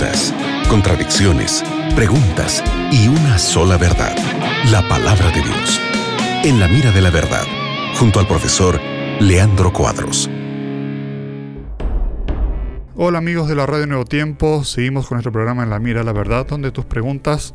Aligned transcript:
dudas, 0.00 0.34
contradicciones, 0.68 1.62
preguntas 1.94 2.64
y 2.90 3.08
una 3.08 3.38
sola 3.38 3.76
verdad, 3.76 4.16
la 4.70 4.86
palabra 4.88 5.30
de 5.30 5.42
Dios. 5.42 5.80
En 6.42 6.58
la 6.58 6.68
mira 6.68 6.90
de 6.90 7.02
la 7.02 7.10
verdad, 7.10 7.44
junto 7.98 8.18
al 8.18 8.26
profesor 8.26 8.80
Leandro 9.20 9.72
Cuadros. 9.72 10.30
Hola 12.96 13.18
amigos 13.18 13.48
de 13.48 13.54
la 13.54 13.66
Radio 13.66 13.86
Nuevo 13.86 14.04
Tiempo, 14.04 14.64
seguimos 14.64 15.06
con 15.06 15.16
nuestro 15.16 15.32
programa 15.32 15.64
En 15.64 15.70
la 15.70 15.78
Mira 15.78 16.00
de 16.00 16.06
la 16.06 16.12
Verdad, 16.12 16.46
donde 16.46 16.70
tus 16.70 16.84
preguntas 16.86 17.54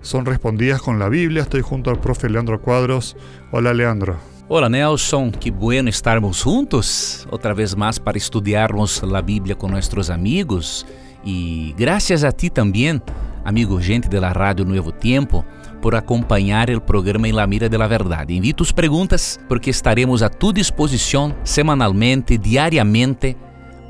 son 0.00 0.24
respondidas 0.24 0.80
con 0.80 0.98
la 0.98 1.08
Biblia. 1.08 1.42
Estoy 1.42 1.60
junto 1.60 1.90
al 1.90 2.00
profe 2.00 2.28
Leandro 2.28 2.60
Cuadros. 2.60 3.16
Hola 3.50 3.74
Leandro. 3.74 4.16
Hola 4.48 4.68
Nelson, 4.68 5.30
que 5.30 5.50
bueno 5.50 5.88
estarmos 5.88 6.42
juntos 6.42 7.26
outra 7.30 7.54
vez 7.54 7.76
mais 7.76 7.98
para 7.98 8.18
estudarmos 8.18 9.02
a 9.02 9.20
Bíblia 9.20 9.54
com 9.54 9.68
nossos 9.68 10.10
amigos 10.10 10.86
e 11.24 11.74
graças 11.76 12.24
a 12.24 12.32
ti 12.32 12.50
também, 12.50 13.00
amigo 13.44 13.80
gente 13.80 14.08
da 14.08 14.30
Rádio 14.30 14.64
Novo 14.64 14.92
Tempo, 14.92 15.44
por 15.80 15.94
acompanhar 15.94 16.70
o 16.70 16.80
programa 16.80 17.28
Em 17.28 17.32
La 17.32 17.46
Mira 17.46 17.68
de 17.68 17.76
la 17.76 17.86
Verdade. 17.86 18.34
Envie 18.34 18.52
tus 18.52 18.72
perguntas 18.72 19.38
porque 19.48 19.70
estaremos 19.70 20.22
a 20.22 20.28
tu 20.28 20.52
disposição 20.52 21.34
semanalmente, 21.44 22.38
diariamente, 22.38 23.36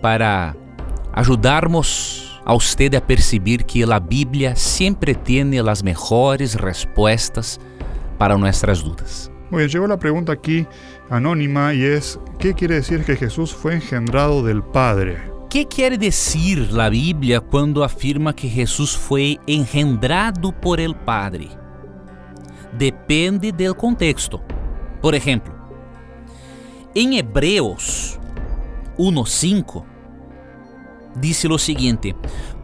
para 0.01 0.57
ajudarmos 1.13 2.41
a 2.45 2.55
usted 2.55 2.95
a 2.95 3.01
perceber 3.01 3.65
que 3.65 3.85
a 3.85 4.01
Bíblia 4.01 4.57
sempre 4.57 5.15
tem 5.15 5.59
as 5.61 5.83
melhores 5.83 6.55
respostas 6.55 7.61
para 8.19 8.37
nossas 8.37 8.83
dúvidas. 8.83 9.31
Muy 9.51 9.59
bien, 9.59 9.71
llegó 9.71 9.87
la 9.87 9.99
pregunta 9.99 10.33
aquí 10.33 10.67
anónima 11.11 11.75
y 11.75 11.83
es, 11.85 12.19
¿qué 12.39 12.55
quiere 12.55 12.77
decir 12.77 13.05
que 13.05 13.17
Jesús 13.17 13.55
fue 13.55 13.75
engendrado 13.75 14.43
del 14.43 14.63
Padre? 14.63 15.32
¿Qué 15.53 15.69
quiere 15.69 15.99
decir 15.99 16.73
la 16.73 16.89
Biblia 16.89 17.39
cuando 17.39 17.85
afirma 17.85 18.35
que 18.35 18.49
Jesús 18.49 18.97
fue 18.97 19.39
engendrado 19.47 20.51
por 20.51 20.81
el 20.81 20.95
Padre? 20.95 21.47
Depende 22.79 23.53
del 23.53 23.77
contexto. 23.77 24.43
Por 25.03 25.15
ejemplo, 25.15 25.53
en 26.95 27.13
Hebreos 27.13 28.19
1.5 28.97 29.85
dice 31.17 31.49
lo 31.49 31.59
siguiente, 31.59 32.17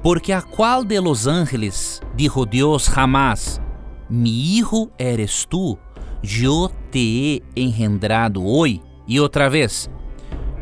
porque 0.03 0.33
a 0.33 0.41
cual 0.41 0.89
de 0.89 1.03
los 1.03 1.27
ángeles 1.27 2.01
dijo 2.17 2.47
Dios 2.47 2.89
jamás, 2.89 3.61
mi 4.09 4.57
hijo 4.57 4.91
eres 4.97 5.47
tú, 5.47 5.79
yo 6.23 6.73
te 6.91 7.35
he 7.35 7.43
engendrado 7.55 8.43
hoy. 8.43 8.81
E 9.07 9.21
outra 9.21 9.51
vez, 9.51 9.91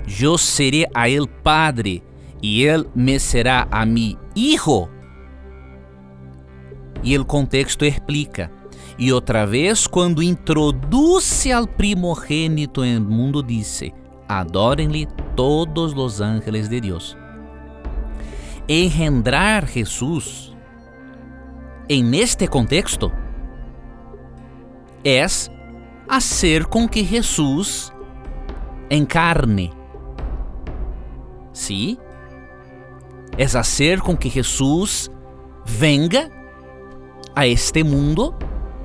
yo 0.08 0.36
seré 0.36 0.88
a 0.92 1.06
él 1.06 1.28
padre 1.28 2.02
e 2.42 2.64
él 2.64 2.88
me 2.94 3.18
será 3.18 3.66
a 3.70 3.84
mí 3.84 4.18
hijo. 4.34 4.88
E 7.02 7.18
o 7.18 7.24
contexto 7.24 7.84
explica. 7.84 8.50
E 8.98 9.12
outra 9.12 9.44
vez, 9.44 9.86
quando 9.86 10.22
introduce 10.22 11.52
al 11.52 11.68
primogênito 11.68 12.84
no 12.84 13.00
mundo, 13.00 13.42
disse: 13.42 13.92
Adorem-lhe 14.28 15.06
todos 15.34 15.92
os 15.92 16.20
ángeles 16.20 16.68
de 16.68 16.80
Deus. 16.80 17.16
Engendrar 18.68 19.66
Jesus, 19.66 20.56
em 21.88 22.16
este 22.16 22.48
contexto, 22.48 23.12
é 25.04 25.24
hacer 26.08 26.66
com 26.66 26.88
que 26.88 27.04
Jesus 27.04 27.92
encarne. 28.90 29.72
¿Sí? 31.52 31.98
Es 33.36 33.54
hacer 33.54 34.00
com 34.00 34.16
que 34.16 34.30
Jesus 34.30 35.10
venga 35.64 36.30
a 37.34 37.46
este 37.46 37.84
mundo 37.84 38.34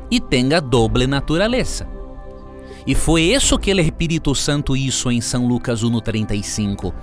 e 0.10 0.20
tenha 0.20 0.60
doble 0.60 1.08
natureza. 1.08 1.88
E 2.86 2.96
foi 2.96 3.22
isso 3.22 3.60
que 3.60 3.72
o 3.74 3.80
Espírito 3.80 4.34
Santo 4.34 4.76
hizo 4.76 5.12
em 5.12 5.22
São 5.22 5.48
Lucas 5.48 5.84
1:35. 5.84 6.94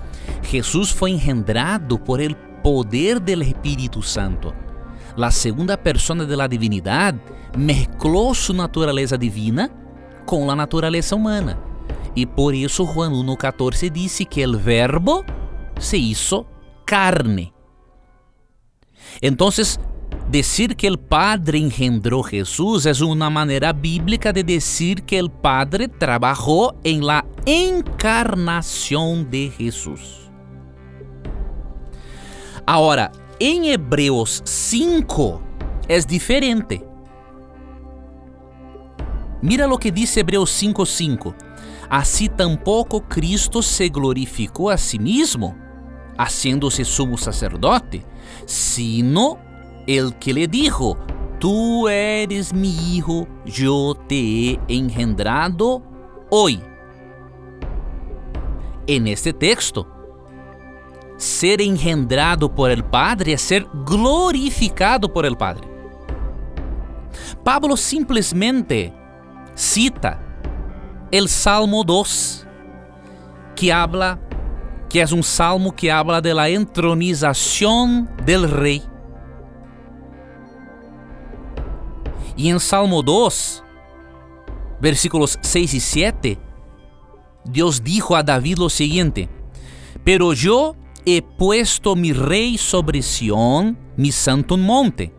Jesus 0.43 0.91
foi 0.91 1.11
engendrado 1.11 1.97
por 1.97 2.19
el 2.19 2.35
poder 2.61 3.19
del 3.19 3.41
Espírito 3.41 4.01
Santo. 4.01 4.53
La 5.15 5.31
segunda 5.31 5.77
persona 5.77 6.25
de 6.25 6.35
la 6.35 6.47
divinidad 6.47 7.15
mezclou 7.57 8.35
sua 8.35 8.55
natureza 8.55 9.17
divina 9.17 9.71
com 10.25 10.51
a 10.51 10.55
natureza 10.55 11.15
humana. 11.15 11.57
E 12.15 12.25
por 12.25 12.53
isso 12.53 12.85
Juan 12.85 13.13
1,14 13.13 13.89
disse 13.89 14.25
que 14.25 14.45
o 14.45 14.57
verbo 14.57 15.23
se 15.79 15.97
hizo 15.97 16.45
carne. 16.89 17.53
Então, 19.21 19.49
dizer 20.27 20.73
que 20.73 20.89
o 20.89 20.97
Padre 20.97 21.59
engendrou 21.59 22.27
Jesus 22.27 22.87
é 22.87 23.03
uma 23.03 23.29
maneira 23.29 23.71
bíblica 23.71 24.33
de 24.33 24.41
dizer 24.41 25.01
que 25.01 25.21
o 25.21 25.29
Padre 25.29 25.87
trabalhou 25.87 26.73
em 26.83 26.99
la 26.99 27.23
encarnação 27.45 29.23
de 29.23 29.51
Jesus. 29.51 30.31
Agora, 32.65 33.11
em 33.39 33.69
Hebreus 33.69 34.41
5 34.43 35.43
é 35.87 35.99
diferente. 35.99 36.81
Mira 39.43 39.67
lo 39.67 39.77
que 39.77 39.91
dice 39.91 40.21
Hebreos 40.21 40.49
5:5. 40.49 41.35
Así 41.87 42.27
tampoco 42.27 42.99
Cristo 43.01 43.61
se 43.61 43.89
glorificó 43.89 44.71
a 44.71 44.77
sí 44.77 44.97
mismo, 44.97 45.55
haciéndose 46.19 46.83
sumo 46.83 47.17
sacerdote, 47.17 48.05
sino 48.45 49.39
el 49.87 50.13
que 50.19 50.33
le 50.33 50.47
dijo, 50.47 50.97
tú 51.39 51.87
eres 51.87 52.53
mi 52.53 52.95
hijo, 52.95 53.25
yo 53.45 53.95
te 54.07 54.51
he 54.51 54.59
engendrado 54.67 55.81
hoy. 56.29 56.61
En 58.85 59.07
este 59.07 59.31
texto, 59.31 59.87
ser 61.15 61.61
engendrado 61.61 62.53
por 62.53 62.69
el 62.69 62.83
Padre 62.83 63.33
es 63.33 63.41
ser 63.41 63.65
glorificado 63.85 65.11
por 65.11 65.25
el 65.25 65.37
Padre. 65.37 65.67
Pablo 67.45 67.77
simplesmente 67.77 68.93
cita 69.55 70.21
el 71.11 71.29
Salmo 71.29 71.85
2, 71.85 72.45
que 73.55 73.71
habla, 73.71 74.19
que 74.89 75.01
es 75.01 75.11
un 75.11 75.23
salmo 75.23 75.75
que 75.75 75.91
habla 75.91 76.19
de 76.19 76.33
la 76.33 76.49
entronización 76.49 78.09
del 78.25 78.49
rey. 78.49 78.81
Y 82.35 82.49
en 82.49 82.59
Salmo 82.59 83.03
2, 83.03 83.63
versículos 84.81 85.37
6 85.41 85.73
y 85.73 85.79
7, 85.79 86.39
Dios 87.45 87.83
dijo 87.83 88.15
a 88.15 88.23
David 88.23 88.57
lo 88.57 88.69
siguiente, 88.69 89.29
pero 90.03 90.33
yo 90.33 90.75
he 91.05 91.21
puesto 91.21 91.95
mi 91.95 92.13
rey 92.13 92.57
sobre 92.57 93.01
Sión, 93.01 93.77
mi 93.97 94.11
santo 94.11 94.57
monte. 94.57 95.13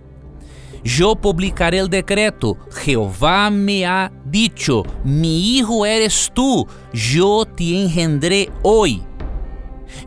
Yo 0.83 1.15
publicaré 1.15 1.79
el 1.79 1.91
decreto. 1.91 2.57
Jehová 2.73 3.51
me 3.51 3.85
ha 3.85 4.11
dicho, 4.25 4.83
mi 5.05 5.59
hijo 5.59 5.85
eres 5.85 6.31
tú, 6.33 6.67
yo 6.93 7.45
te 7.45 7.83
engendré 7.83 8.51
hoy. 8.63 9.03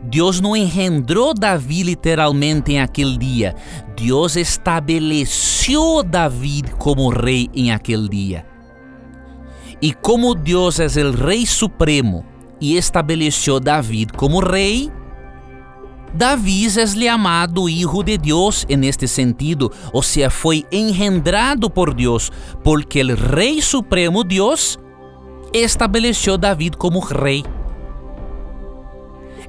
Deus 0.02 0.40
não 0.40 0.56
engendrou 0.56 1.34
Davi 1.34 1.82
literalmente 1.82 2.72
em 2.72 2.80
aquele 2.80 3.16
dia. 3.16 3.54
Deus 3.96 4.36
estabeleceu 4.36 6.02
Davi 6.02 6.62
como 6.78 7.10
rei 7.10 7.48
em 7.54 7.72
aquele 7.72 8.08
dia. 8.08 8.46
E 9.80 9.92
como 9.92 10.34
Deus 10.34 10.78
é 10.80 10.86
o 10.86 11.12
rei 11.12 11.46
supremo 11.46 12.24
e 12.60 12.76
estabeleceu 12.76 13.60
Davi 13.60 14.06
como 14.06 14.40
rei, 14.40 14.90
Davi 16.14 16.66
es 16.66 16.94
llamado 16.94 17.68
hijo 17.68 18.04
de 18.04 18.16
Dios 18.16 18.64
en 18.68 18.84
este 18.84 19.08
sentido, 19.08 19.72
o 19.92 20.00
sea, 20.00 20.30
fue 20.30 20.64
engendrado 20.70 21.68
por 21.68 21.96
Dios, 21.96 22.32
porque 22.62 23.00
el 23.00 23.16
Rey 23.18 23.60
Supremo 23.60 24.22
Dios 24.22 24.78
estableció 25.52 26.38
David 26.38 26.74
como 26.74 27.04
rey. 27.04 27.44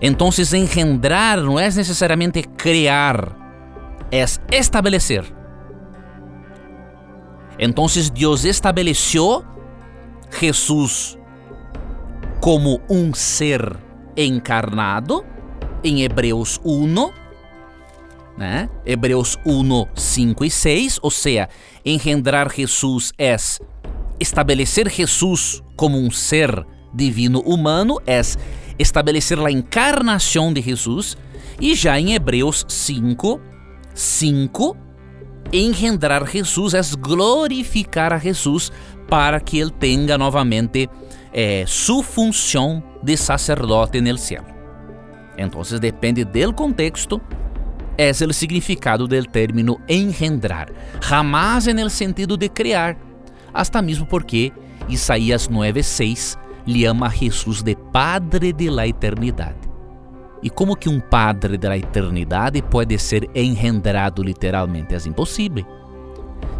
Entonces, 0.05 0.53
engendrar 0.53 1.39
no 1.39 1.59
es 1.59 1.75
necesariamente 1.75 2.43
crear, 2.43 3.35
es 4.11 4.39
establecer. 4.51 5.25
Entonces, 7.57 8.13
Dios 8.13 8.45
estableció 8.45 9.43
Jesús 10.29 11.17
como 12.39 12.81
un 12.87 13.15
ser 13.15 13.77
encarnado 14.15 15.25
em 15.81 16.03
Hebreus 16.03 16.61
1, 16.63 17.11
né? 18.37 18.69
Hebreus 18.85 19.39
1, 19.43 19.87
5 19.95 20.45
e 20.45 20.51
6, 20.51 20.99
ou 21.01 21.09
seja, 21.09 21.49
engendrar 21.83 22.51
Jesus 22.51 23.11
é 23.17 23.35
estabelecer 24.19 24.87
Jesus 24.87 25.63
como 25.75 25.97
um 25.97 26.11
ser 26.11 26.63
divino 26.93 27.39
humano, 27.39 27.99
é 28.05 28.21
estabelecer 28.77 29.39
a 29.39 29.51
encarnação 29.51 30.53
de 30.53 30.61
Jesus, 30.61 31.17
e 31.59 31.75
já 31.75 31.99
em 31.99 32.13
Hebreus 32.13 32.65
5, 32.67 33.39
5, 33.93 34.77
engendrar 35.51 36.25
Jesús 36.25 36.73
es 36.73 36.95
glorificar 36.95 38.13
a 38.13 38.19
Jesús 38.19 38.71
para 39.07 39.39
que 39.39 39.59
Él 39.59 39.71
tenga 39.71 40.17
nuevamente 40.17 40.89
eh, 41.31 41.63
su 41.67 42.01
función 42.01 42.83
de 43.01 43.15
sacerdote 43.15 43.97
en 43.97 44.07
el 44.07 44.19
cielo. 44.19 44.45
Entonces 45.37 45.79
depende 45.79 46.25
del 46.25 46.55
contexto, 46.55 47.21
es 47.97 48.21
el 48.21 48.33
significado 48.33 49.07
del 49.07 49.29
término 49.29 49.77
engendrar, 49.87 50.73
jamás 51.01 51.67
el 51.79 51.91
sentido 51.91 52.35
de 52.35 52.49
crear, 52.49 52.97
hasta 53.53 53.81
mismo 53.81 54.07
porque 54.07 54.51
Isaías 54.89 55.49
9:6 55.49 56.37
lhe 56.65 56.79
llama 56.79 57.07
a 57.07 57.11
Jesús 57.11 57.63
de 57.63 57.75
Padre 57.75 58.53
de 58.53 58.69
la 58.69 58.87
eternidade. 58.87 59.65
E 60.41 60.49
como 60.49 60.75
que 60.75 60.89
um 60.89 60.99
Padre 60.99 61.57
da 61.57 61.75
eternidade 61.75 62.61
pode 62.61 62.99
ser 62.99 63.27
engendrado 63.33 64.21
literalmente? 64.21 64.93
É 64.93 64.97
impossível. 65.07 65.65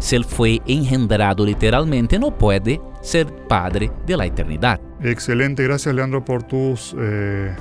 Se 0.00 0.16
ele 0.16 0.24
foi 0.24 0.60
engendrado 0.66 1.44
literalmente, 1.44 2.18
não 2.18 2.32
pode 2.32 2.80
ser 3.00 3.26
Padre 3.48 3.90
de 4.04 4.16
la 4.16 4.26
eternidade. 4.26 4.82
Excelente, 5.00 5.62
gracias 5.62 5.94
Leandro 5.94 6.24
por 6.24 6.42
tus 6.42 6.94
eh, 6.98 7.54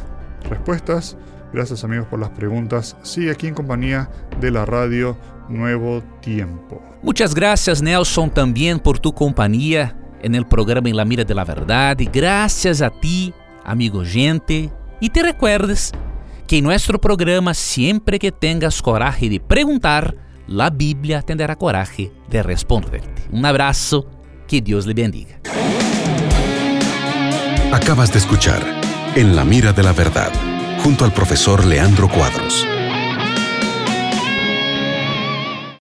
respuestas. 0.49 1.17
Gracias 1.53 1.83
amigos 1.83 2.07
por 2.07 2.19
las 2.19 2.31
preguntas. 2.31 2.97
Sigue 3.03 3.31
aquí 3.31 3.47
en 3.47 3.53
compañía 3.53 4.09
de 4.41 4.51
la 4.51 4.65
radio 4.65 5.15
Nuevo 5.47 6.01
Tiempo. 6.21 6.81
Muchas 7.03 7.35
gracias 7.35 7.81
Nelson 7.81 8.29
también 8.31 8.79
por 8.79 8.99
tu 8.99 9.13
compañía 9.13 9.95
en 10.21 10.35
el 10.35 10.45
programa 10.45 10.89
En 10.89 10.97
la 10.97 11.05
Mira 11.05 11.23
de 11.23 11.35
la 11.35 11.43
Verdad. 11.43 11.97
Gracias 12.11 12.81
a 12.81 12.89
ti, 12.89 13.33
amigo 13.63 14.03
gente. 14.05 14.71
Y 14.99 15.09
te 15.09 15.23
recuerdes 15.23 15.91
que 16.47 16.57
en 16.57 16.63
nuestro 16.63 16.99
programa, 16.99 17.53
siempre 17.53 18.19
que 18.19 18.31
tengas 18.31 18.81
coraje 18.81 19.29
de 19.29 19.39
preguntar, 19.39 20.15
la 20.47 20.69
Biblia 20.69 21.21
tendrá 21.21 21.55
coraje 21.55 22.11
de 22.29 22.43
responderte. 22.43 23.23
Un 23.31 23.45
abrazo, 23.45 24.07
que 24.47 24.61
Dios 24.61 24.85
le 24.85 24.93
bendiga. 24.93 25.39
Acabas 27.71 28.11
de 28.11 28.19
escuchar 28.19 28.61
En 29.15 29.35
la 29.35 29.43
Mira 29.43 29.73
de 29.73 29.83
la 29.83 29.91
Verdad, 29.91 30.31
junto 30.83 31.03
al 31.03 31.13
profesor 31.13 31.65
Leandro 31.65 32.07
Cuadros. 32.07 32.65